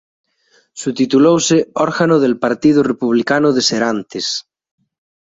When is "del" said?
2.23-2.35